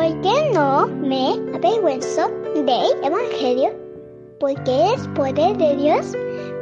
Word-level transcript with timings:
¿Por 0.00 0.22
qué 0.22 0.50
no 0.54 0.86
me 0.86 1.32
avergüenzo 1.54 2.30
del 2.54 3.04
Evangelio? 3.04 3.68
Porque 4.40 4.94
es 4.94 5.06
poder 5.08 5.58
de 5.58 5.76
Dios 5.76 6.16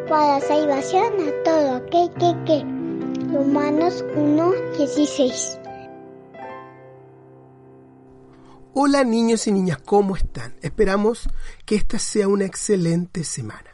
para 0.09 0.41
salvación 0.41 1.05
a 1.21 1.43
todo 1.45 1.77
aquel 1.77 2.11
que 2.15 2.35
que. 2.47 2.65
Romanos 3.33 4.05
1.16 4.17 5.57
Hola 8.75 9.05
niños 9.05 9.47
y 9.47 9.53
niñas, 9.53 9.79
¿cómo 9.85 10.17
están? 10.17 10.57
Esperamos 10.61 11.29
que 11.65 11.77
esta 11.77 12.01
sea 12.01 12.27
una 12.27 12.45
excelente 12.45 13.23
semana. 13.23 13.68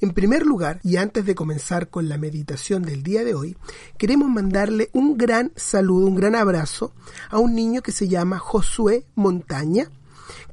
En 0.00 0.12
primer 0.12 0.46
lugar, 0.46 0.80
y 0.82 0.96
antes 0.96 1.24
de 1.24 1.34
comenzar 1.34 1.90
con 1.90 2.08
la 2.08 2.18
meditación 2.18 2.82
del 2.82 3.02
día 3.02 3.24
de 3.24 3.34
hoy, 3.34 3.56
queremos 3.98 4.28
mandarle 4.28 4.90
un 4.92 5.16
gran 5.16 5.52
saludo, 5.56 6.06
un 6.06 6.16
gran 6.16 6.34
abrazo 6.34 6.92
a 7.30 7.38
un 7.38 7.54
niño 7.54 7.82
que 7.82 7.92
se 7.92 8.08
llama 8.08 8.38
Josué 8.38 9.06
Montaña, 9.14 9.90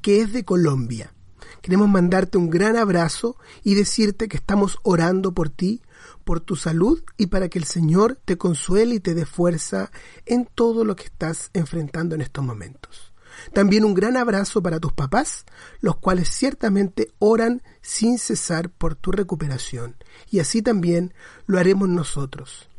que 0.02 0.22
es 0.22 0.34
de 0.34 0.44
Colombia. 0.44 1.14
Queremos 1.62 1.90
mandarte 1.90 2.38
un 2.38 2.50
gran 2.50 2.78
abrazo 2.78 3.36
y 3.64 3.76
decirte 3.76 4.28
que 4.28 4.38
estamos 4.38 4.78
orando 4.84 5.34
por 5.34 5.50
ti, 5.50 5.82
por 6.24 6.40
tu 6.40 6.56
salud 6.56 7.02
y 7.18 7.28
para 7.28 7.50
que 7.50 7.60
el 7.60 7.66
Señor 7.66 8.20
te 8.24 8.38
consuele 8.38 8.96
y 8.96 9.00
te 9.00 9.14
dé 9.14 9.26
fuerza 9.26 9.92
en 10.26 10.46
todo 10.46 10.86
lo 10.86 10.96
que 10.96 11.06
estás 11.06 11.50
enfrentando 11.54 12.16
en 12.16 12.22
estos 12.22 12.44
momentos. 12.44 13.14
También 13.54 13.86
un 13.86 13.94
gran 13.94 14.18
abrazo 14.18 14.62
para 14.62 14.80
tus 14.80 14.94
papás, 14.94 15.46
los 15.80 15.98
cuales 15.98 16.30
ciertamente 16.30 17.12
oran 17.20 17.62
sin 17.82 18.18
cesar 18.18 18.70
por 18.70 18.96
tu 18.96 19.12
recuperación, 19.12 19.96
y 20.30 20.40
así 20.40 20.62
también 20.62 21.14
lo 21.46 21.60
haremos 21.60 21.90
nosotros. 21.90 22.70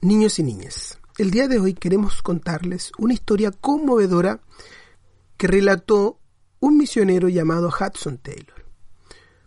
Niños 0.00 0.38
y 0.38 0.42
niñas, 0.42 0.98
el 1.18 1.30
día 1.30 1.48
de 1.48 1.58
hoy 1.58 1.74
queremos 1.74 2.22
contarles 2.22 2.92
una 2.98 3.14
historia 3.14 3.50
conmovedora 3.50 4.40
que 5.36 5.46
relató 5.46 6.20
un 6.60 6.76
misionero 6.78 7.28
llamado 7.28 7.68
Hudson 7.68 8.18
Taylor, 8.18 8.66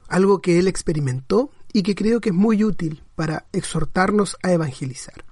algo 0.07 0.41
que 0.41 0.59
él 0.59 0.67
experimentó 0.67 1.51
y 1.72 1.83
que 1.83 1.95
creo 1.95 2.19
que 2.22 2.29
es 2.29 2.35
muy 2.35 2.63
útil 2.63 3.03
para 3.16 3.45
exhortarnos 3.51 4.38
a 4.41 4.51
evangelizar. 4.51 5.23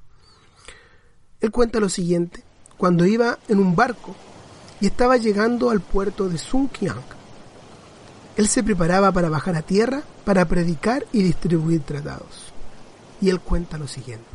Él 1.39 1.51
cuenta 1.51 1.79
lo 1.79 1.89
siguiente 1.89 2.43
cuando 2.77 3.05
iba 3.05 3.39
en 3.47 3.59
un 3.59 3.75
barco 3.75 4.15
y 4.79 4.87
estaba 4.87 5.17
llegando 5.17 5.69
al 5.69 5.81
puerto 5.81 6.29
de 6.29 6.37
Sunkyang. 6.37 7.01
Él 8.37 8.47
se 8.47 8.63
preparaba 8.63 9.11
para 9.11 9.29
bajar 9.29 9.55
a 9.55 9.63
tierra 9.63 10.03
para 10.23 10.45
predicar 10.45 11.05
y 11.11 11.23
distribuir 11.23 11.81
tratados. 11.81 12.53
Y 13.19 13.29
él 13.29 13.39
cuenta 13.39 13.77
lo 13.77 13.87
siguiente. 13.87 14.25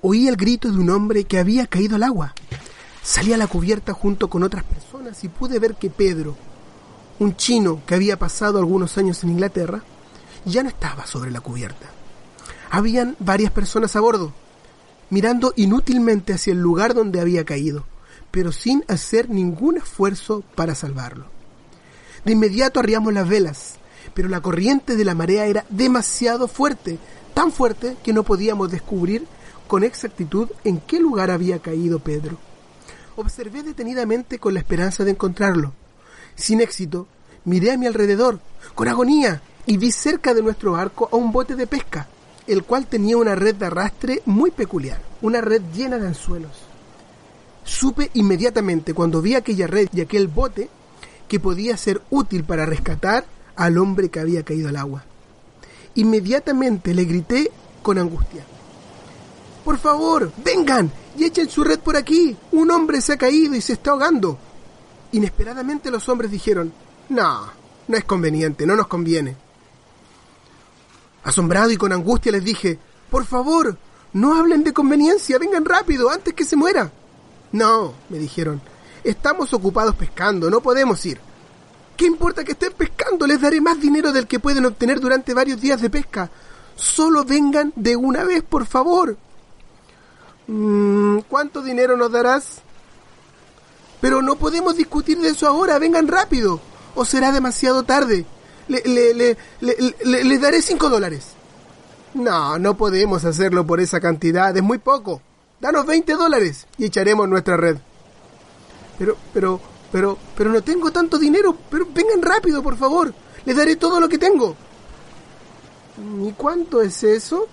Oí 0.00 0.28
el 0.28 0.36
grito 0.36 0.70
de 0.70 0.78
un 0.78 0.88
hombre 0.90 1.24
que 1.24 1.38
había 1.38 1.66
caído 1.66 1.96
al 1.96 2.04
agua. 2.04 2.34
Salí 3.02 3.32
a 3.32 3.36
la 3.36 3.46
cubierta 3.46 3.92
junto 3.92 4.30
con 4.30 4.42
otras 4.42 4.64
personas 4.64 5.22
y 5.24 5.28
pude 5.28 5.58
ver 5.58 5.74
que 5.74 5.90
Pedro, 5.90 6.36
un 7.18 7.36
chino 7.36 7.82
que 7.84 7.94
había 7.94 8.18
pasado 8.18 8.58
algunos 8.58 8.96
años 8.96 9.22
en 9.22 9.30
Inglaterra, 9.30 9.82
ya 10.44 10.62
no 10.62 10.68
estaba 10.68 11.06
sobre 11.06 11.30
la 11.30 11.40
cubierta. 11.40 11.88
Habían 12.70 13.16
varias 13.18 13.50
personas 13.50 13.96
a 13.96 14.00
bordo, 14.00 14.32
mirando 15.10 15.52
inútilmente 15.56 16.32
hacia 16.32 16.52
el 16.52 16.60
lugar 16.60 16.94
donde 16.94 17.20
había 17.20 17.44
caído, 17.44 17.84
pero 18.30 18.52
sin 18.52 18.84
hacer 18.88 19.30
ningún 19.30 19.78
esfuerzo 19.78 20.42
para 20.54 20.74
salvarlo. 20.74 21.26
De 22.24 22.32
inmediato 22.32 22.80
arriamos 22.80 23.12
las 23.12 23.28
velas, 23.28 23.74
pero 24.14 24.28
la 24.28 24.40
corriente 24.40 24.96
de 24.96 25.04
la 25.04 25.14
marea 25.14 25.46
era 25.46 25.64
demasiado 25.70 26.48
fuerte, 26.48 26.98
tan 27.34 27.52
fuerte 27.52 27.96
que 28.02 28.12
no 28.12 28.22
podíamos 28.22 28.70
descubrir 28.70 29.26
con 29.66 29.84
exactitud 29.84 30.48
en 30.64 30.80
qué 30.80 30.98
lugar 30.98 31.30
había 31.30 31.58
caído 31.58 31.98
Pedro. 31.98 32.38
Observé 33.16 33.62
detenidamente 33.62 34.38
con 34.38 34.54
la 34.54 34.60
esperanza 34.60 35.04
de 35.04 35.10
encontrarlo. 35.12 35.72
Sin 36.34 36.60
éxito, 36.60 37.06
miré 37.44 37.72
a 37.72 37.76
mi 37.76 37.86
alrededor, 37.86 38.40
con 38.74 38.88
agonía, 38.88 39.42
y 39.66 39.76
vi 39.76 39.90
cerca 39.90 40.34
de 40.34 40.42
nuestro 40.42 40.72
barco 40.72 41.08
a 41.12 41.16
un 41.16 41.32
bote 41.32 41.54
de 41.54 41.66
pesca 41.66 42.08
el 42.48 42.64
cual 42.64 42.86
tenía 42.86 43.16
una 43.16 43.34
red 43.34 43.54
de 43.54 43.66
arrastre 43.66 44.22
muy 44.24 44.50
peculiar, 44.50 45.00
una 45.22 45.40
red 45.40 45.62
llena 45.74 45.98
de 45.98 46.08
anzuelos. 46.08 46.52
Supe 47.62 48.10
inmediatamente 48.14 48.94
cuando 48.94 49.20
vi 49.20 49.34
aquella 49.34 49.66
red 49.66 49.88
y 49.92 50.00
aquel 50.00 50.26
bote 50.26 50.70
que 51.28 51.38
podía 51.38 51.76
ser 51.76 52.00
útil 52.10 52.44
para 52.44 52.64
rescatar 52.64 53.26
al 53.54 53.76
hombre 53.76 54.08
que 54.08 54.20
había 54.20 54.42
caído 54.42 54.70
al 54.70 54.76
agua. 54.76 55.04
Inmediatamente 55.94 56.94
le 56.94 57.04
grité 57.04 57.50
con 57.82 57.98
angustia. 57.98 58.44
Por 59.64 59.76
favor, 59.78 60.32
vengan 60.42 60.90
y 61.18 61.24
echen 61.24 61.50
su 61.50 61.62
red 61.62 61.80
por 61.80 61.96
aquí. 61.96 62.34
Un 62.52 62.70
hombre 62.70 63.02
se 63.02 63.12
ha 63.12 63.18
caído 63.18 63.54
y 63.54 63.60
se 63.60 63.74
está 63.74 63.90
ahogando. 63.90 64.38
Inesperadamente 65.12 65.90
los 65.90 66.08
hombres 66.08 66.30
dijeron, 66.30 66.72
no, 67.10 67.48
no 67.88 67.96
es 67.96 68.04
conveniente, 68.04 68.66
no 68.66 68.76
nos 68.76 68.86
conviene. 68.86 69.36
Asombrado 71.28 71.70
y 71.70 71.76
con 71.76 71.92
angustia 71.92 72.32
les 72.32 72.42
dije, 72.42 72.78
por 73.10 73.26
favor, 73.26 73.76
no 74.14 74.34
hablen 74.34 74.64
de 74.64 74.72
conveniencia, 74.72 75.36
vengan 75.38 75.66
rápido, 75.66 76.08
antes 76.08 76.32
que 76.32 76.46
se 76.46 76.56
muera. 76.56 76.90
No, 77.52 77.92
me 78.08 78.18
dijeron, 78.18 78.62
estamos 79.04 79.52
ocupados 79.52 79.94
pescando, 79.94 80.48
no 80.48 80.62
podemos 80.62 81.04
ir. 81.04 81.20
¿Qué 81.98 82.06
importa 82.06 82.44
que 82.44 82.52
estén 82.52 82.72
pescando? 82.72 83.26
Les 83.26 83.42
daré 83.42 83.60
más 83.60 83.78
dinero 83.78 84.10
del 84.10 84.26
que 84.26 84.40
pueden 84.40 84.64
obtener 84.64 85.00
durante 85.00 85.34
varios 85.34 85.60
días 85.60 85.82
de 85.82 85.90
pesca. 85.90 86.30
Solo 86.76 87.24
vengan 87.24 87.74
de 87.76 87.94
una 87.94 88.24
vez, 88.24 88.42
por 88.42 88.64
favor. 88.64 89.18
Mm, 90.46 91.18
¿Cuánto 91.28 91.60
dinero 91.60 91.98
nos 91.98 92.10
darás? 92.10 92.62
Pero 94.00 94.22
no 94.22 94.36
podemos 94.36 94.78
discutir 94.78 95.18
de 95.18 95.28
eso 95.28 95.46
ahora, 95.46 95.78
vengan 95.78 96.08
rápido, 96.08 96.58
o 96.94 97.04
será 97.04 97.32
demasiado 97.32 97.82
tarde 97.82 98.24
le, 98.68 98.82
le, 98.84 99.36
le, 99.60 100.24
le, 100.24 100.38
daré 100.38 100.62
cinco 100.62 100.88
dólares. 100.88 101.32
No, 102.14 102.58
no 102.58 102.76
podemos 102.76 103.24
hacerlo 103.24 103.66
por 103.66 103.80
esa 103.80 104.00
cantidad, 104.00 104.56
es 104.56 104.62
muy 104.62 104.78
poco. 104.78 105.22
Danos 105.60 105.86
20 105.86 106.12
dólares 106.14 106.66
y 106.76 106.86
echaremos 106.86 107.28
nuestra 107.28 107.56
red. 107.56 107.78
Pero, 108.98 109.16
pero, 109.32 109.60
pero, 109.90 110.18
pero 110.36 110.50
no 110.50 110.62
tengo 110.62 110.90
tanto 110.90 111.18
dinero. 111.18 111.56
Pero 111.70 111.86
vengan 111.92 112.22
rápido, 112.22 112.62
por 112.62 112.76
favor. 112.76 113.12
Les 113.44 113.56
daré 113.56 113.76
todo 113.76 114.00
lo 114.00 114.08
que 114.08 114.18
tengo. 114.18 114.56
¿Y 116.24 116.32
cuánto 116.32 116.80
es 116.80 117.02
eso? 117.02 117.48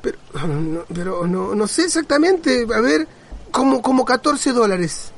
Pero, 0.00 0.18
no, 0.46 0.84
pero 0.92 1.26
no, 1.26 1.54
no 1.54 1.66
sé 1.66 1.84
exactamente. 1.84 2.66
A 2.74 2.80
ver, 2.80 3.06
como, 3.52 3.82
como 3.82 4.04
14 4.04 4.52
dólares. 4.52 5.12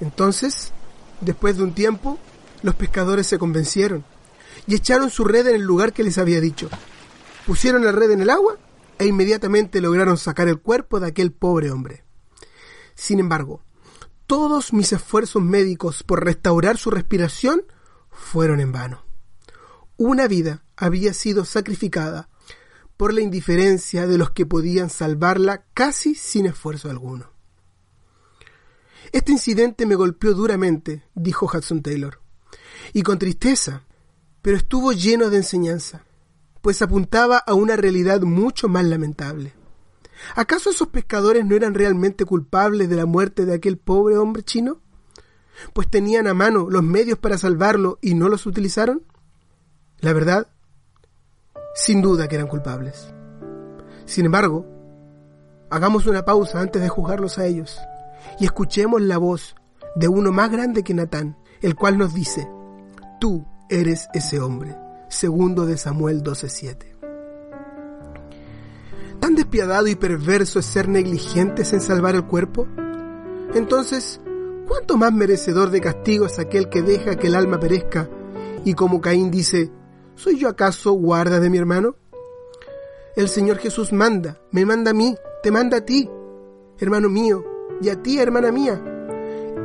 Entonces, 0.00 0.72
después 1.20 1.56
de 1.56 1.64
un 1.64 1.72
tiempo, 1.74 2.18
los 2.62 2.74
pescadores 2.74 3.26
se 3.26 3.38
convencieron 3.38 4.04
y 4.66 4.74
echaron 4.74 5.10
su 5.10 5.24
red 5.24 5.46
en 5.46 5.56
el 5.56 5.62
lugar 5.62 5.92
que 5.92 6.02
les 6.02 6.18
había 6.18 6.40
dicho. 6.40 6.68
Pusieron 7.46 7.84
la 7.84 7.92
red 7.92 8.10
en 8.10 8.20
el 8.20 8.30
agua 8.30 8.58
e 8.98 9.06
inmediatamente 9.06 9.80
lograron 9.80 10.18
sacar 10.18 10.48
el 10.48 10.60
cuerpo 10.60 11.00
de 11.00 11.08
aquel 11.08 11.32
pobre 11.32 11.70
hombre. 11.70 12.04
Sin 12.94 13.20
embargo, 13.20 13.62
todos 14.26 14.72
mis 14.72 14.92
esfuerzos 14.92 15.42
médicos 15.42 16.02
por 16.02 16.24
restaurar 16.24 16.76
su 16.76 16.90
respiración 16.90 17.62
fueron 18.10 18.60
en 18.60 18.72
vano. 18.72 19.04
Una 19.96 20.28
vida 20.28 20.64
había 20.76 21.14
sido 21.14 21.44
sacrificada 21.44 22.28
por 22.96 23.14
la 23.14 23.20
indiferencia 23.20 24.06
de 24.06 24.18
los 24.18 24.32
que 24.32 24.44
podían 24.44 24.90
salvarla 24.90 25.64
casi 25.72 26.14
sin 26.14 26.46
esfuerzo 26.46 26.90
alguno. 26.90 27.30
Este 29.12 29.32
incidente 29.32 29.86
me 29.86 29.94
golpeó 29.94 30.34
duramente, 30.34 31.04
dijo 31.14 31.46
Hudson 31.46 31.80
Taylor 31.80 32.20
y 32.92 33.02
con 33.02 33.18
tristeza, 33.18 33.84
pero 34.42 34.56
estuvo 34.56 34.92
lleno 34.92 35.30
de 35.30 35.38
enseñanza, 35.38 36.04
pues 36.62 36.82
apuntaba 36.82 37.38
a 37.38 37.54
una 37.54 37.76
realidad 37.76 38.20
mucho 38.22 38.68
más 38.68 38.84
lamentable. 38.84 39.54
¿Acaso 40.34 40.70
esos 40.70 40.88
pescadores 40.88 41.44
no 41.44 41.54
eran 41.54 41.74
realmente 41.74 42.24
culpables 42.24 42.88
de 42.88 42.96
la 42.96 43.06
muerte 43.06 43.44
de 43.44 43.54
aquel 43.54 43.78
pobre 43.78 44.16
hombre 44.16 44.42
chino? 44.42 44.80
Pues 45.72 45.88
tenían 45.88 46.26
a 46.26 46.34
mano 46.34 46.68
los 46.70 46.82
medios 46.82 47.18
para 47.18 47.38
salvarlo 47.38 47.98
y 48.00 48.14
no 48.14 48.28
los 48.28 48.46
utilizaron. 48.46 49.02
La 50.00 50.12
verdad, 50.12 50.48
sin 51.74 52.02
duda 52.02 52.28
que 52.28 52.36
eran 52.36 52.48
culpables. 52.48 53.12
Sin 54.04 54.24
embargo, 54.24 54.66
hagamos 55.70 56.06
una 56.06 56.24
pausa 56.24 56.60
antes 56.60 56.80
de 56.80 56.88
juzgarlos 56.88 57.38
a 57.38 57.46
ellos 57.46 57.78
y 58.38 58.44
escuchemos 58.44 59.02
la 59.02 59.18
voz 59.18 59.54
de 59.96 60.08
uno 60.08 60.32
más 60.32 60.50
grande 60.50 60.82
que 60.82 60.94
Natán, 60.94 61.36
el 61.62 61.74
cual 61.74 61.98
nos 61.98 62.14
dice, 62.14 62.48
Tú 63.20 63.44
eres 63.68 64.08
ese 64.14 64.40
hombre. 64.40 64.76
Segundo 65.08 65.66
de 65.66 65.76
Samuel 65.76 66.22
12:7. 66.22 66.96
¿Tan 69.20 69.34
despiadado 69.34 69.88
y 69.88 69.96
perverso 69.96 70.60
es 70.60 70.66
ser 70.66 70.88
negligentes 70.88 71.72
en 71.72 71.80
salvar 71.80 72.14
el 72.14 72.26
cuerpo? 72.26 72.68
Entonces, 73.54 74.20
¿cuánto 74.68 74.96
más 74.96 75.12
merecedor 75.12 75.70
de 75.70 75.80
castigo 75.80 76.26
es 76.26 76.38
aquel 76.38 76.68
que 76.68 76.82
deja 76.82 77.16
que 77.16 77.26
el 77.26 77.34
alma 77.34 77.58
perezca 77.58 78.08
y 78.64 78.74
como 78.74 79.00
Caín 79.00 79.30
dice, 79.30 79.72
¿soy 80.14 80.38
yo 80.38 80.48
acaso 80.48 80.92
guarda 80.92 81.40
de 81.40 81.50
mi 81.50 81.58
hermano? 81.58 81.96
El 83.16 83.28
Señor 83.28 83.58
Jesús 83.58 83.92
manda, 83.92 84.40
me 84.52 84.64
manda 84.64 84.92
a 84.92 84.94
mí, 84.94 85.16
te 85.42 85.50
manda 85.50 85.78
a 85.78 85.84
ti. 85.84 86.08
hermano 86.78 87.08
mío, 87.08 87.44
y 87.80 87.88
a 87.88 88.00
ti, 88.00 88.20
hermana 88.20 88.52
mía. 88.52 88.97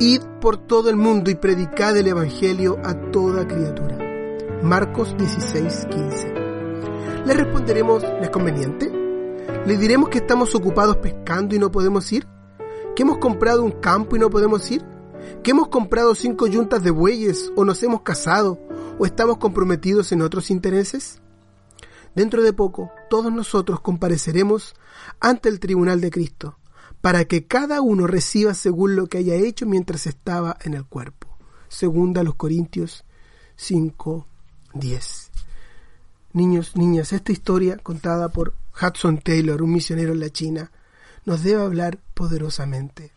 Id 0.00 0.22
por 0.40 0.56
todo 0.56 0.90
el 0.90 0.96
mundo 0.96 1.30
y 1.30 1.36
predicad 1.36 1.96
el 1.96 2.08
Evangelio 2.08 2.78
a 2.82 2.94
toda 3.12 3.46
criatura. 3.46 3.96
Marcos 4.60 5.16
16, 5.16 5.86
15. 5.88 6.34
Le 7.24 7.32
responderemos, 7.32 8.02
¿le 8.02 8.22
es 8.22 8.30
conveniente? 8.30 8.90
¿Le 9.64 9.76
diremos 9.76 10.08
que 10.08 10.18
estamos 10.18 10.52
ocupados 10.56 10.96
pescando 10.96 11.54
y 11.54 11.60
no 11.60 11.70
podemos 11.70 12.10
ir? 12.12 12.26
¿Que 12.96 13.04
hemos 13.04 13.18
comprado 13.18 13.62
un 13.62 13.70
campo 13.70 14.16
y 14.16 14.18
no 14.18 14.30
podemos 14.30 14.68
ir? 14.72 14.84
¿Que 15.44 15.52
hemos 15.52 15.68
comprado 15.68 16.16
cinco 16.16 16.48
yuntas 16.48 16.82
de 16.82 16.90
bueyes 16.90 17.52
o 17.54 17.64
nos 17.64 17.80
hemos 17.84 18.02
casado 18.02 18.58
o 18.98 19.06
estamos 19.06 19.38
comprometidos 19.38 20.10
en 20.10 20.22
otros 20.22 20.50
intereses? 20.50 21.22
Dentro 22.16 22.42
de 22.42 22.52
poco, 22.52 22.90
todos 23.08 23.32
nosotros 23.32 23.80
compareceremos 23.80 24.74
ante 25.20 25.48
el 25.48 25.60
tribunal 25.60 26.00
de 26.00 26.10
Cristo, 26.10 26.58
para 27.04 27.26
que 27.26 27.46
cada 27.46 27.82
uno 27.82 28.06
reciba 28.06 28.54
según 28.54 28.96
lo 28.96 29.08
que 29.08 29.18
haya 29.18 29.34
hecho 29.34 29.66
mientras 29.66 30.06
estaba 30.06 30.56
en 30.62 30.72
el 30.72 30.86
cuerpo. 30.86 31.28
Segunda 31.68 32.22
los 32.22 32.34
Corintios 32.34 33.04
5, 33.56 34.26
10. 34.72 35.30
Niños, 36.32 36.74
niñas, 36.76 37.12
esta 37.12 37.30
historia 37.30 37.76
contada 37.76 38.30
por 38.30 38.54
Hudson 38.80 39.18
Taylor, 39.18 39.60
un 39.60 39.74
misionero 39.74 40.14
en 40.14 40.20
la 40.20 40.30
China, 40.30 40.72
nos 41.26 41.42
debe 41.42 41.60
hablar 41.60 41.98
poderosamente. 42.14 43.12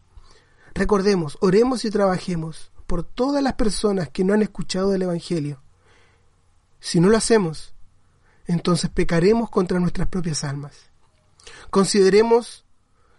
Recordemos, 0.74 1.38
oremos 1.40 1.86
y 1.86 1.90
trabajemos 1.90 2.74
por 2.88 3.06
todas 3.06 3.42
las 3.42 3.54
personas 3.54 4.10
que 4.10 4.26
no 4.26 4.34
han 4.34 4.42
escuchado 4.42 4.92
del 4.92 5.04
Evangelio. 5.04 5.62
Si 6.82 7.00
no 7.00 7.08
lo 7.08 7.16
hacemos, 7.16 7.74
entonces 8.48 8.90
pecaremos 8.90 9.50
contra 9.50 9.80
nuestras 9.80 10.10
propias 10.10 10.44
almas. 10.44 10.74
Consideremos 11.70 12.67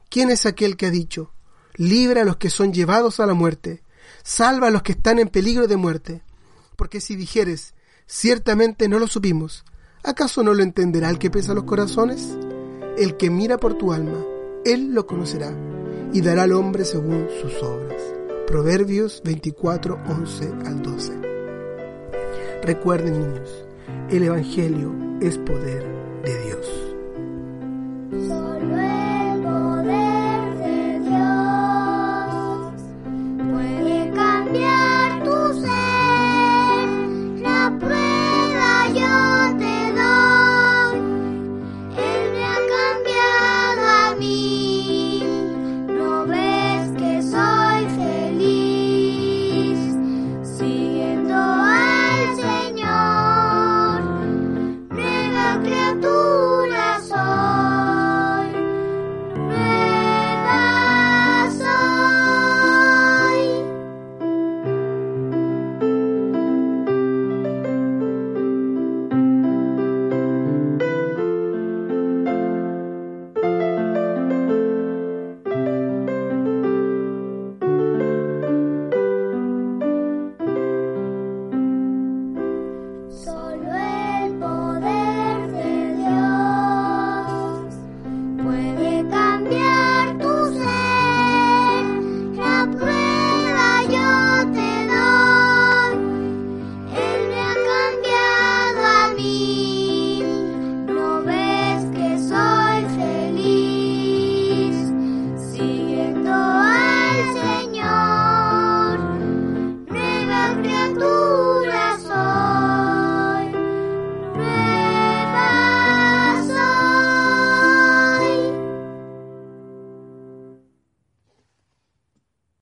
quién 0.08 0.30
es 0.30 0.46
aquel 0.46 0.76
que 0.76 0.86
ha 0.86 0.90
dicho, 0.90 1.32
libra 1.74 2.22
a 2.22 2.24
los 2.24 2.36
que 2.36 2.50
son 2.50 2.72
llevados 2.72 3.20
a 3.20 3.26
la 3.26 3.34
muerte, 3.34 3.82
salva 4.22 4.68
a 4.68 4.70
los 4.70 4.82
que 4.82 4.92
están 4.92 5.18
en 5.18 5.28
peligro 5.28 5.66
de 5.66 5.76
muerte. 5.76 6.22
Porque 6.76 7.00
si 7.00 7.16
dijeres, 7.16 7.74
ciertamente 8.06 8.88
no 8.88 8.98
lo 8.98 9.06
supimos, 9.06 9.64
¿acaso 10.02 10.42
no 10.42 10.54
lo 10.54 10.62
entenderá 10.62 11.10
el 11.10 11.18
que 11.18 11.30
pesa 11.30 11.54
los 11.54 11.64
corazones? 11.64 12.36
El 12.96 13.16
que 13.16 13.30
mira 13.30 13.58
por 13.58 13.74
tu 13.74 13.92
alma, 13.92 14.24
él 14.64 14.92
lo 14.92 15.06
conocerá 15.06 15.54
y 16.12 16.20
dará 16.20 16.44
al 16.44 16.52
hombre 16.52 16.84
según 16.84 17.28
sus 17.40 17.62
obras. 17.62 18.02
Proverbios 18.46 19.22
24, 19.24 20.00
11 20.08 20.52
al 20.66 20.82
12. 20.82 21.12
Recuerden 22.62 23.12
niños, 23.12 23.66
el 24.10 24.24
Evangelio 24.24 24.94
es 25.20 25.38
poder 25.38 25.84
de 26.24 26.42
Dios. 26.44 26.77